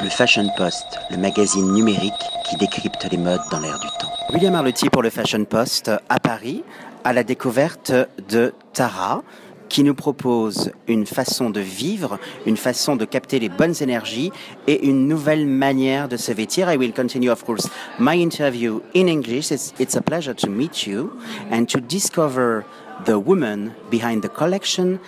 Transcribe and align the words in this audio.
Le 0.00 0.08
Fashion 0.08 0.48
Post, 0.56 0.86
le 1.10 1.16
magazine 1.16 1.72
numérique 1.72 2.12
qui 2.48 2.56
décrypte 2.56 3.08
les 3.10 3.16
modes 3.16 3.40
dans 3.50 3.58
l'air 3.58 3.78
du 3.80 3.88
temps. 3.98 4.12
William 4.32 4.54
Arlotti 4.54 4.88
pour 4.90 5.02
le 5.02 5.10
Fashion 5.10 5.44
Post 5.44 5.90
à 6.08 6.20
Paris, 6.20 6.62
à 7.02 7.12
la 7.12 7.24
découverte 7.24 7.92
de 8.28 8.54
Tara, 8.72 9.24
qui 9.68 9.82
nous 9.82 9.94
propose 9.94 10.70
une 10.86 11.04
façon 11.04 11.50
de 11.50 11.58
vivre, 11.58 12.20
une 12.46 12.56
façon 12.56 12.94
de 12.94 13.04
capter 13.04 13.40
les 13.40 13.48
bonnes 13.48 13.74
énergies 13.80 14.30
et 14.68 14.86
une 14.86 15.08
nouvelle 15.08 15.46
manière 15.46 16.08
de 16.08 16.16
se 16.16 16.30
vêtir. 16.30 16.72
I 16.72 16.76
will 16.76 16.92
continue, 16.92 17.30
of 17.30 17.44
course, 17.44 17.68
my 17.98 18.14
interview 18.14 18.80
in 18.94 19.08
English. 19.08 19.50
It's, 19.50 19.74
it's 19.80 19.96
a 19.96 20.00
pleasure 20.00 20.34
to 20.34 20.48
meet 20.48 20.86
you 20.86 21.10
and 21.50 21.64
to 21.66 21.80
discover 21.80 22.64
the 23.04 23.18
woman 23.18 23.72
behind 23.90 24.22
the 24.22 24.28
collection 24.28 25.00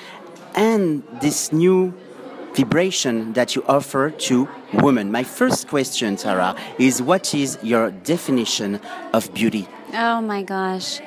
and 0.57 1.03
this 1.21 1.53
new 1.53 1.93
vibration 2.55 3.33
that 3.35 3.55
you 3.55 3.63
offer 3.67 4.11
to 4.11 4.49
women. 4.75 5.11
My 5.11 5.25
first 5.25 5.69
question, 5.69 6.17
Tara, 6.17 6.57
is 6.79 7.01
what 7.03 7.35
is 7.35 7.59
your 7.63 7.91
definition 7.91 8.81
of 9.13 9.33
beauty? 9.35 9.69
Oh 9.93 10.21
my 10.21 10.43
gosh. 10.45 11.01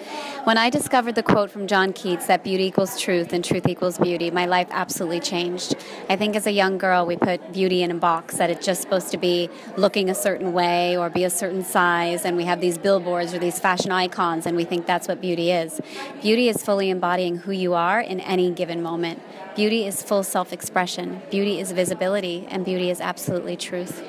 When 0.43 0.57
I 0.57 0.69
discovered 0.69 1.15
the 1.15 1.23
quote 1.23 1.49
from 1.49 1.67
John 1.67 1.93
Keats 1.93 2.27
that 2.27 2.43
beauty 2.43 2.65
equals 2.65 2.99
truth 2.99 3.31
and 3.31 3.43
truth 3.43 3.65
equals 3.65 3.97
beauty, 3.97 4.29
my 4.29 4.45
life 4.45 4.67
absolutely 4.71 5.21
changed. 5.21 5.75
I 6.09 6.17
think 6.17 6.35
as 6.35 6.45
a 6.47 6.51
young 6.51 6.77
girl, 6.77 7.05
we 7.05 7.15
put 7.15 7.53
beauty 7.53 7.81
in 7.81 7.91
a 7.91 7.95
box 7.95 8.37
that 8.37 8.49
it's 8.49 8.65
just 8.65 8.81
supposed 8.81 9.09
to 9.11 9.17
be 9.17 9.49
looking 9.77 10.09
a 10.09 10.15
certain 10.15 10.51
way 10.51 10.97
or 10.97 11.09
be 11.09 11.23
a 11.23 11.29
certain 11.29 11.63
size, 11.63 12.25
and 12.25 12.35
we 12.35 12.43
have 12.43 12.59
these 12.59 12.77
billboards 12.77 13.33
or 13.33 13.39
these 13.39 13.57
fashion 13.57 13.91
icons, 13.93 14.45
and 14.45 14.57
we 14.57 14.65
think 14.65 14.85
that's 14.85 15.07
what 15.07 15.21
beauty 15.21 15.49
is. 15.49 15.79
Beauty 16.21 16.49
is 16.49 16.61
fully 16.61 16.89
embodying 16.89 17.37
who 17.37 17.53
you 17.53 17.73
are 17.73 18.01
in 18.01 18.19
any 18.19 18.51
given 18.51 18.81
moment. 18.83 19.21
Beauty 19.55 19.85
is 19.85 20.03
full 20.03 20.23
self 20.23 20.51
expression, 20.51 21.21
beauty 21.31 21.59
is 21.61 21.71
visibility, 21.71 22.45
and 22.49 22.65
beauty 22.65 22.89
is 22.89 22.99
absolutely 22.99 23.55
truth. 23.55 24.03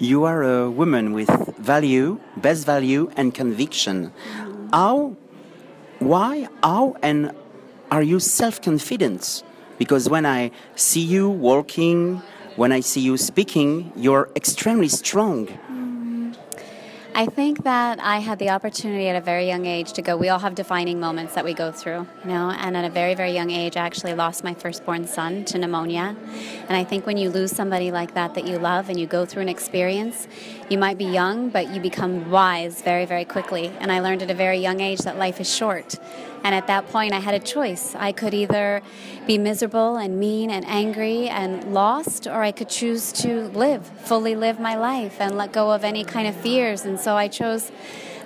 You 0.00 0.22
are 0.24 0.44
a 0.44 0.70
woman 0.70 1.12
with 1.12 1.28
value, 1.58 2.20
best 2.36 2.64
value, 2.64 3.10
and 3.16 3.34
conviction. 3.34 4.12
How, 4.72 5.16
why, 5.98 6.46
how, 6.62 6.94
and 7.02 7.32
are 7.90 8.02
you 8.02 8.20
self 8.20 8.62
confident? 8.62 9.42
Because 9.76 10.08
when 10.08 10.24
I 10.24 10.52
see 10.76 11.00
you 11.00 11.28
walking, 11.28 12.22
when 12.54 12.70
I 12.70 12.78
see 12.78 13.00
you 13.00 13.16
speaking, 13.16 13.92
you're 13.96 14.30
extremely 14.36 14.86
strong. 14.86 15.48
I 17.18 17.26
think 17.26 17.64
that 17.64 17.98
I 17.98 18.18
had 18.18 18.38
the 18.38 18.50
opportunity 18.50 19.08
at 19.08 19.16
a 19.16 19.20
very 19.20 19.48
young 19.48 19.66
age 19.66 19.92
to 19.94 20.02
go. 20.02 20.16
We 20.16 20.28
all 20.28 20.38
have 20.38 20.54
defining 20.54 21.00
moments 21.00 21.34
that 21.34 21.44
we 21.44 21.52
go 21.52 21.72
through, 21.72 22.06
you 22.22 22.30
know. 22.30 22.52
And 22.52 22.76
at 22.76 22.84
a 22.84 22.90
very, 22.90 23.16
very 23.16 23.32
young 23.32 23.50
age, 23.50 23.76
I 23.76 23.84
actually 23.84 24.14
lost 24.14 24.44
my 24.44 24.54
firstborn 24.54 25.04
son 25.04 25.44
to 25.46 25.58
pneumonia. 25.58 26.14
And 26.68 26.76
I 26.76 26.84
think 26.84 27.06
when 27.06 27.16
you 27.16 27.28
lose 27.30 27.50
somebody 27.50 27.90
like 27.90 28.14
that 28.14 28.34
that 28.34 28.46
you 28.46 28.60
love 28.60 28.88
and 28.88 29.00
you 29.00 29.08
go 29.08 29.26
through 29.26 29.42
an 29.42 29.48
experience, 29.48 30.28
you 30.70 30.78
might 30.78 30.96
be 30.96 31.06
young, 31.06 31.48
but 31.48 31.74
you 31.74 31.80
become 31.80 32.30
wise 32.30 32.82
very, 32.82 33.04
very 33.04 33.24
quickly. 33.24 33.72
And 33.80 33.90
I 33.90 33.98
learned 33.98 34.22
at 34.22 34.30
a 34.30 34.34
very 34.34 34.58
young 34.58 34.78
age 34.80 35.00
that 35.00 35.18
life 35.18 35.40
is 35.40 35.52
short. 35.52 35.96
And 36.44 36.54
at 36.54 36.66
that 36.66 36.88
point, 36.88 37.12
I 37.12 37.20
had 37.20 37.34
a 37.34 37.38
choice. 37.38 37.94
I 37.94 38.12
could 38.12 38.34
either 38.34 38.82
be 39.26 39.38
miserable 39.38 39.96
and 39.96 40.18
mean 40.18 40.50
and 40.50 40.64
angry 40.66 41.28
and 41.28 41.74
lost, 41.74 42.26
or 42.26 42.42
I 42.42 42.52
could 42.52 42.68
choose 42.68 43.12
to 43.12 43.48
live, 43.48 43.86
fully 43.86 44.34
live 44.34 44.58
my 44.60 44.76
life 44.76 45.20
and 45.20 45.36
let 45.36 45.52
go 45.52 45.70
of 45.70 45.84
any 45.84 46.04
kind 46.04 46.26
of 46.28 46.36
fears. 46.36 46.84
And 46.84 46.98
so 46.98 47.16
I 47.16 47.28
chose 47.28 47.70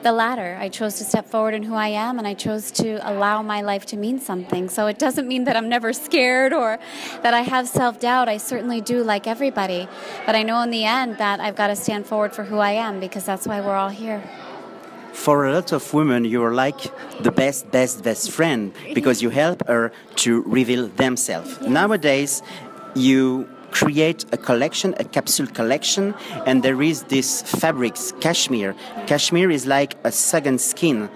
the 0.03 0.13
latter. 0.13 0.57
I 0.61 0.69
chose 0.69 0.99
to 0.99 1.05
step 1.05 1.27
forward 1.27 1.55
in 1.55 1.63
who 1.63 1.75
I 1.75 1.89
am 1.89 2.19
and 2.19 2.27
I 2.27 2.35
chose 2.35 2.71
to 2.73 2.99
allow 3.09 3.43
my 3.43 3.63
life 3.63 3.87
to 3.87 3.97
mean 3.97 4.19
something. 4.19 4.69
So 4.69 4.87
it 4.87 4.99
doesn't 4.99 5.29
mean 5.29 5.45
that 5.45 5.57
I'm 5.57 5.69
never 5.69 5.93
scared 5.93 6.53
or 6.53 6.79
that 7.23 7.35
I 7.35 7.43
have 7.43 7.69
self 7.69 8.01
doubt. 8.01 8.29
I 8.29 8.37
certainly 8.37 8.81
do, 8.81 9.03
like 9.03 9.27
everybody. 9.27 9.89
But 10.27 10.35
I 10.35 10.43
know 10.43 10.61
in 10.63 10.71
the 10.71 10.85
end 10.85 11.19
that 11.19 11.41
I've 11.41 11.57
got 11.57 11.69
to 11.69 11.77
stand 11.77 12.07
forward 12.07 12.35
for 12.35 12.45
who 12.45 12.59
I 12.59 12.73
am 12.73 13.01
because 13.01 13.25
that's 13.25 13.47
why 13.47 13.61
we're 13.61 13.77
all 13.77 13.91
here 13.91 14.23
for 15.13 15.47
a 15.47 15.53
lot 15.53 15.73
of 15.73 15.93
women, 15.95 16.25
you're 16.25 16.55
like 16.55 16.81
the 17.23 17.31
best, 17.31 17.71
best, 17.71 18.03
best 18.03 18.31
friend 18.31 18.73
because 18.95 19.23
you 19.23 19.31
help 19.31 19.67
her 19.69 19.93
to 20.17 20.43
reveal 20.43 20.89
themselves. 20.89 21.61
Nowadays, 21.61 22.43
you 22.95 23.49
create 23.71 24.25
a 24.33 24.37
collection, 24.37 24.95
a 24.99 25.05
capsule 25.05 25.47
collection, 25.47 26.15
and 26.47 26.63
there 26.63 26.81
is 26.83 27.05
this 27.05 27.43
fabrics, 27.43 28.13
cashmere. 28.21 28.75
Cashmere 29.07 29.51
is 29.51 29.67
like 29.67 29.97
a 30.05 30.13
second 30.13 30.61
skin. 30.61 31.09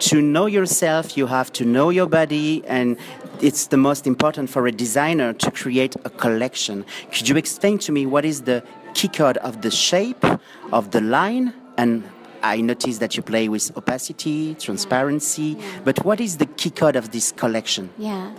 To 0.00 0.20
know 0.20 0.46
yourself, 0.46 1.16
you 1.16 1.26
have 1.26 1.52
to 1.52 1.64
know 1.64 1.90
your 1.90 2.08
body, 2.08 2.62
and 2.66 2.96
it's 3.40 3.66
the 3.66 3.76
most 3.76 4.06
important 4.06 4.50
for 4.50 4.66
a 4.66 4.72
designer 4.72 5.32
to 5.34 5.50
create 5.50 5.94
a 6.04 6.10
collection. 6.10 6.84
Could 7.12 7.28
you 7.28 7.36
explain 7.36 7.78
to 7.80 7.92
me 7.92 8.06
what 8.06 8.24
is 8.24 8.42
the 8.42 8.62
key 8.94 9.08
code 9.08 9.36
of 9.38 9.62
the 9.62 9.70
shape, 9.70 10.24
of 10.72 10.90
the 10.90 11.00
line, 11.00 11.54
and 11.76 12.02
I 12.42 12.60
noticed 12.60 13.00
that 13.00 13.16
you 13.16 13.22
play 13.22 13.48
with 13.48 13.76
opacity, 13.76 14.54
transparency, 14.54 15.56
yeah. 15.58 15.80
but 15.84 16.04
what 16.04 16.20
is 16.20 16.38
the 16.38 16.46
key 16.46 16.70
code 16.70 16.96
of 16.96 17.10
this 17.10 17.32
collection? 17.32 17.90
Yeah. 17.98 18.32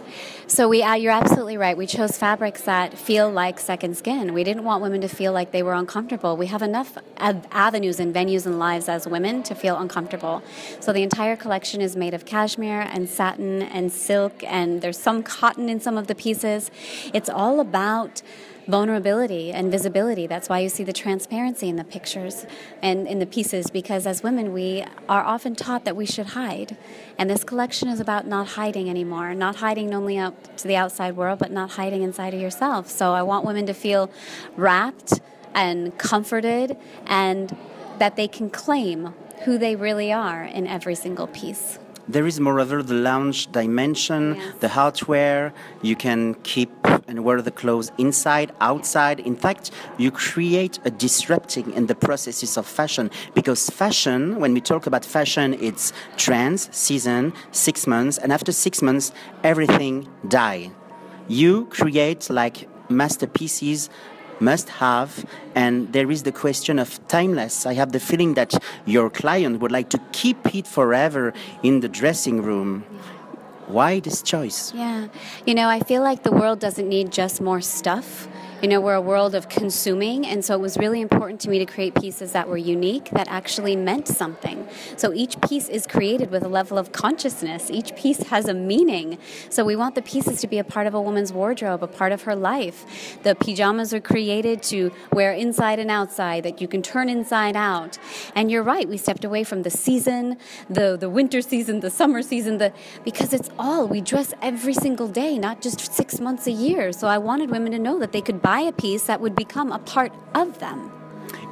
So 0.47 0.67
we, 0.67 0.84
uh, 0.84 0.95
you're 0.95 1.13
absolutely 1.13 1.56
right. 1.56 1.78
We 1.78 1.88
chose 1.88 2.17
fabrics 2.17 2.63
that 2.63 2.97
feel 2.97 3.31
like 3.31 3.57
second 3.57 3.95
skin. 3.95 4.34
We 4.34 4.44
didn't 4.44 4.66
want 4.66 4.81
women 4.84 5.00
to 5.00 5.07
feel 5.07 5.31
like 5.31 5.51
they 5.51 5.63
were 5.63 5.73
uncomfortable. 5.73 6.35
We 6.35 6.47
have 6.47 6.62
enough 6.62 6.97
avenues 7.17 8.01
and 8.01 8.13
venues 8.13 8.45
and 8.45 8.59
lives 8.59 8.89
as 8.89 9.07
women 9.07 9.44
to 9.44 9.56
feel 9.56 9.78
uncomfortable. 9.78 10.44
So 10.81 10.91
the 10.91 11.03
entire 11.03 11.38
collection 11.38 11.79
is 11.79 11.95
made 11.95 12.13
of 12.13 12.25
cashmere 12.25 12.81
and 12.81 13.07
satin 13.07 13.62
and 13.62 13.94
silk, 13.94 14.44
and 14.44 14.81
there's 14.81 15.00
some 15.00 15.23
cotton 15.23 15.69
in 15.69 15.79
some 15.79 15.97
of 15.97 16.07
the 16.07 16.16
pieces. 16.16 16.69
It's 17.13 17.29
all 17.29 17.62
about 17.62 18.22
vulnerability 18.68 19.52
and 19.52 19.72
visibility. 19.72 20.28
That's 20.28 20.50
why 20.50 20.60
you 20.60 20.70
see 20.70 20.84
the 20.84 20.94
transparency 20.94 21.70
in 21.70 21.76
the 21.76 21.84
pictures 21.84 22.46
and 22.82 23.08
in 23.08 23.20
the 23.20 23.26
pieces, 23.26 23.70
because 23.70 24.08
as 24.08 24.24
women, 24.24 24.54
we 24.54 24.86
are 25.10 25.24
often 25.24 25.56
taught 25.56 25.86
that 25.86 25.96
we 25.96 26.06
should 26.06 26.28
hide. 26.28 26.78
And 27.18 27.30
this 27.30 27.44
collection 27.44 27.90
is 27.90 28.00
about 28.00 28.28
not 28.28 28.50
hiding 28.50 28.90
anymore, 28.90 29.34
not 29.34 29.58
hiding 29.58 29.94
only 29.94 30.18
up 30.18 30.58
to 30.58 30.68
the 30.68 30.76
outside 30.76 31.16
world, 31.16 31.40
but 31.40 31.52
not 31.52 31.72
hiding 31.72 32.04
inside 32.04 32.34
of 32.34 32.42
yourself. 32.42 32.90
So 32.90 33.14
I 33.14 33.24
want 33.24 33.46
women 33.46 33.66
to 33.66 33.74
feel 33.74 34.12
wrapped 34.56 35.20
and 35.54 35.98
comforted 35.98 36.78
and 37.06 37.56
that 38.00 38.16
they 38.16 38.28
can 38.28 38.50
claim 38.50 39.14
who 39.44 39.58
they 39.58 39.76
really 39.76 40.12
are 40.12 40.44
in 40.44 40.68
every 40.68 40.96
single 40.96 41.28
piece. 41.28 41.80
There 42.12 42.28
is, 42.28 42.42
moreover, 42.42 42.84
the 42.84 42.96
lounge 42.96 43.50
dimension, 43.54 44.36
yes. 44.36 44.56
the 44.60 44.68
hardware. 44.68 45.54
You 45.82 45.96
can 45.96 46.34
keep 46.44 46.70
and 47.08 47.24
wear 47.24 47.42
the 47.42 47.52
clothes 47.52 47.90
inside, 47.98 48.52
outside. 48.60 49.22
In 49.22 49.38
fact, 49.38 49.72
you 49.98 50.12
create 50.12 50.78
a 50.84 50.92
disrupting 50.92 51.72
in 51.72 51.86
the 51.86 51.96
processes 51.96 52.58
of 52.58 52.68
fashion 52.68 53.10
because 53.34 53.70
fashion, 53.70 54.42
when 54.42 54.54
we 54.54 54.60
talk 54.60 54.88
about 54.88 55.06
fashion, 55.06 55.54
it's 55.62 55.94
trends, 56.18 56.68
season, 56.76 57.32
six 57.52 57.88
months, 57.88 58.18
and 58.18 58.34
after 58.34 58.52
six 58.52 58.82
months, 58.82 59.14
everything 59.46 60.06
die. 60.28 60.72
You 61.30 61.68
create 61.68 62.30
like 62.30 62.68
masterpieces 62.90 63.90
must 64.41 64.69
have. 64.69 65.25
And 65.56 65.94
there 65.94 66.09
is 66.12 66.24
the 66.24 66.31
question 66.31 66.79
of 66.79 67.00
timeless. 67.07 67.66
I 67.66 67.74
have 67.74 67.91
the 67.91 68.00
feeling 68.00 68.34
that 68.34 68.62
your 68.85 69.09
client 69.09 69.59
would 69.59 69.72
like 69.72 69.90
to 69.91 70.00
keep 70.12 70.53
it 70.53 70.68
forever 70.68 71.34
in 71.63 71.79
the 71.79 71.88
dressing 71.88 72.41
room. 72.41 72.84
Why 73.68 74.00
this 74.00 74.22
choice? 74.22 74.74
Yeah. 74.74 75.07
You 75.46 75.56
know, 75.56 75.69
I 75.69 75.80
feel 75.80 76.01
like 76.01 76.24
the 76.24 76.31
world 76.31 76.59
doesn't 76.59 76.90
need 76.90 77.12
just 77.12 77.40
more 77.40 77.62
stuff. 77.62 78.28
You 78.62 78.68
know, 78.68 78.80
we're 78.80 78.94
a 78.94 79.02
world 79.02 79.34
of 79.34 79.50
consuming, 79.50 80.28
and 80.28 80.46
so 80.46 80.54
it 80.54 80.62
was 80.62 80.78
really 80.78 81.02
important 81.02 81.42
to 81.42 81.50
me 81.50 81.58
to 81.58 81.66
create 81.66 81.96
pieces 81.96 82.34
that 82.34 82.48
were 82.48 82.58
unique, 82.58 83.10
that 83.10 83.28
actually 83.28 83.76
meant 83.76 84.08
something. 84.08 84.68
So 84.98 85.12
each 85.14 85.42
piece 85.42 85.68
is 85.68 85.88
created 85.88 86.30
with 86.30 86.44
a 86.44 86.48
level 86.48 86.78
of 86.78 86.92
consciousness, 86.92 87.72
each 87.72 87.96
piece 87.96 88.22
has 88.28 88.48
a 88.48 88.54
meaning. 88.54 89.18
So 89.50 89.66
we 89.66 89.76
want 89.76 89.96
the 89.96 90.04
pieces 90.04 90.42
to 90.42 90.48
be 90.48 90.60
a 90.60 90.64
part 90.64 90.86
of 90.86 90.94
a 90.94 91.02
woman's 91.02 91.34
wardrobe, 91.34 91.82
a 91.82 91.88
part 91.88 92.12
of 92.12 92.22
her 92.22 92.36
life. 92.36 93.18
The 93.24 93.34
pajamas 93.34 93.96
are 93.96 94.00
created 94.00 94.62
to 94.64 94.92
wear 95.12 95.34
inside 95.34 95.80
and 95.80 95.90
outside, 95.90 96.44
that 96.44 96.62
you 96.62 96.68
can 96.68 96.84
turn 96.84 97.10
inside 97.10 97.56
out. 97.56 97.98
And 98.36 98.52
you're 98.52 98.62
right, 98.62 98.88
we 98.88 98.98
stepped 98.98 99.25
away 99.25 99.44
from 99.44 99.64
the 99.64 99.72
season, 99.72 100.38
the, 100.69 100.98
the 100.98 101.10
winter 101.10 101.42
season, 101.42 101.80
the 101.80 101.90
summer 101.90 102.22
season, 102.22 102.60
the, 102.60 102.74
because 103.04 103.34
it's 103.34 103.50
all, 103.57 103.88
we 103.88 104.02
dress 104.02 104.36
every 104.40 104.75
single 104.75 105.07
day, 105.07 105.40
not 105.40 105.64
just 105.64 105.92
six 105.92 106.19
months 106.19 106.46
a 106.46 106.52
year. 106.52 106.94
So 106.94 107.07
I 107.07 107.18
wanted 107.18 107.50
women 107.50 107.72
to 107.72 107.80
know 107.80 107.98
that 107.98 108.12
they 108.12 108.22
could 108.22 108.40
buy 108.40 108.50
buy 108.51 108.59
a 108.59 108.75
piece 108.86 109.03
that 109.03 109.19
would 109.24 109.36
become 109.45 109.71
a 109.71 109.80
part 109.94 110.12
of 110.42 110.48
them. 110.63 110.80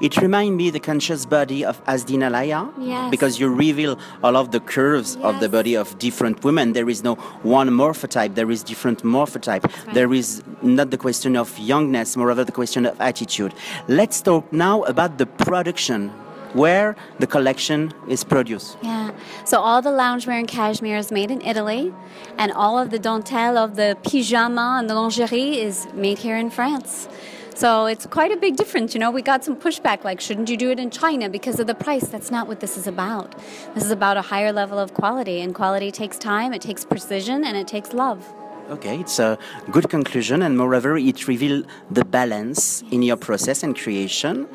It 0.02 0.14
reminds 0.18 0.56
me 0.62 0.70
the 0.70 0.84
conscious 0.92 1.22
body 1.38 1.60
of 1.72 1.76
Azzedine 1.86 2.26
Alaïa 2.30 2.62
yes. 2.78 3.10
because 3.16 3.40
you 3.40 3.48
reveal 3.68 3.94
all 4.24 4.36
of 4.36 4.52
the 4.56 4.60
curves 4.76 5.10
yes. 5.16 5.24
of 5.30 5.40
the 5.44 5.50
body 5.58 5.76
of 5.84 5.88
different 5.98 6.44
women. 6.44 6.74
There 6.74 6.90
is 6.94 7.00
no 7.10 7.16
one 7.60 7.70
morphotype. 7.70 8.32
There 8.36 8.52
is 8.56 8.64
different 8.72 9.00
morphotype. 9.04 9.64
Right. 9.64 9.96
There 9.98 10.12
is 10.22 10.44
not 10.62 10.88
the 10.92 10.98
question 11.06 11.38
of 11.38 11.48
youngness, 11.72 12.18
moreover 12.18 12.44
the 12.44 12.58
question 12.62 12.86
of 12.86 13.00
attitude. 13.00 13.54
Let's 13.88 14.18
talk 14.22 14.52
now 14.52 14.84
about 14.94 15.12
the 15.22 15.28
production 15.46 16.12
where 16.54 16.96
the 17.20 17.28
collection 17.28 17.94
is 18.08 18.24
produced. 18.24 18.78
Yeah. 18.82 19.12
So 19.46 19.60
all 19.60 19.82
the 19.82 19.92
loungewear 19.92 20.40
and 20.40 20.48
cashmere 20.48 20.98
is 20.98 21.12
made 21.12 21.32
in 21.32 21.42
Italy, 21.42 21.94
and 22.38 22.52
all 22.52 22.78
of 22.78 22.90
the 22.90 23.00
dentelle 23.00 23.58
of 23.58 23.76
the 23.76 23.98
pyjama 24.04 24.78
and 24.80 24.90
the 24.90 24.96
lingerie 24.96 25.60
is 25.60 25.88
made 25.94 26.20
here 26.20 26.38
in 26.38 26.50
France. 26.50 27.08
So 27.56 27.88
it's 27.88 28.06
quite 28.06 28.32
a 28.32 28.38
big 28.38 28.56
difference. 28.56 28.94
You 28.94 29.02
know, 29.02 29.12
we 29.12 29.22
got 29.22 29.44
some 29.44 29.58
pushback 29.58 30.06
like, 30.06 30.22
shouldn't 30.22 30.50
you 30.50 30.56
do 30.56 30.72
it 30.72 30.80
in 30.80 30.90
China 30.92 31.30
because 31.30 31.60
of 31.60 31.68
the 31.68 31.76
price? 31.76 32.08
That's 32.08 32.32
not 32.32 32.48
what 32.48 32.62
this 32.62 32.78
is 32.78 32.88
about. 32.88 33.38
This 33.76 33.84
is 33.84 33.92
about 33.92 34.16
a 34.16 34.22
higher 34.22 34.54
level 34.54 34.80
of 34.80 34.94
quality, 34.94 35.42
and 35.42 35.54
quality 35.54 35.92
takes 35.92 36.18
time, 36.18 36.54
it 36.54 36.62
takes 36.62 36.86
precision, 36.86 37.44
and 37.44 37.58
it 37.58 37.68
takes 37.68 37.92
love. 37.92 38.26
Okay, 38.70 39.00
it's 39.00 39.20
a 39.20 39.38
good 39.72 39.90
conclusion, 39.90 40.44
and 40.44 40.56
moreover, 40.58 40.96
it 40.96 41.28
reveals 41.28 41.66
the 41.92 42.06
balance 42.06 42.84
in 42.92 43.02
your 43.02 43.18
process 43.18 43.64
and 43.64 43.76
creation. 43.76 44.48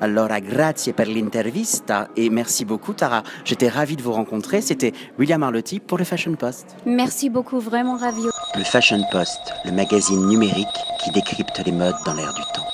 Allora, 0.00 0.38
grazie 0.38 0.92
per 0.94 1.08
l'intervista 1.08 2.08
et 2.16 2.30
merci 2.30 2.64
beaucoup, 2.64 2.94
Tara. 2.94 3.22
J'étais 3.44 3.68
ravi 3.68 3.96
de 3.96 4.02
vous 4.02 4.12
rencontrer. 4.12 4.62
C'était 4.62 4.92
William 5.18 5.42
Arlotti 5.42 5.78
pour 5.78 5.98
le 5.98 6.04
Fashion 6.04 6.34
Post. 6.34 6.76
Merci 6.86 7.28
beaucoup, 7.28 7.60
vraiment 7.60 7.96
ravi. 7.96 8.22
Le 8.56 8.64
Fashion 8.64 9.02
Post, 9.12 9.40
le 9.64 9.72
magazine 9.72 10.26
numérique 10.26 10.66
qui 11.04 11.10
décrypte 11.10 11.60
les 11.64 11.72
modes 11.72 11.96
dans 12.06 12.14
l'air 12.14 12.32
du 12.32 12.42
temps. 12.54 12.69